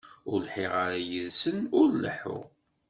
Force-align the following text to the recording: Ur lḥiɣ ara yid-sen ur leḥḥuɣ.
Ur 0.31 0.39
lḥiɣ 0.45 0.73
ara 0.83 0.97
yid-sen 1.09 1.59
ur 1.79 1.87
leḥḥuɣ. 1.93 2.43